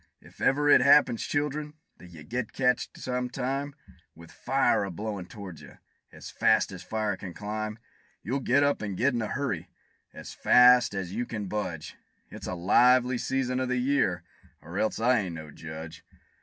[0.19, 3.75] If ever it happens, children, that you get catched, some time,
[4.15, 5.77] With fire a blowin' toward you,
[6.11, 7.77] as fast as fire can climb,
[8.23, 9.69] You'll get up and get in a hurry,
[10.11, 11.97] as fast as you can budge;
[12.31, 14.23] It's a lively season of the year,
[14.59, 16.03] or else I ain't no judge!